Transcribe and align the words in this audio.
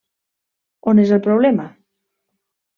On 0.93 1.03
és 1.05 1.13
el 1.19 1.23
problema? 1.29 1.69